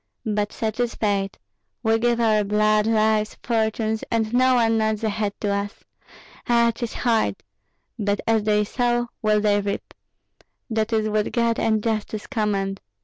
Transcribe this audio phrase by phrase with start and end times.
[0.25, 1.37] But such is fate!
[1.83, 5.83] We give our blood, lives, fortunes, and no one nods a head to us.
[6.49, 6.71] Ah!
[6.73, 7.35] 'tis hard;
[7.99, 9.93] but as they sow will they reap.
[10.71, 12.81] That is what God and justice command.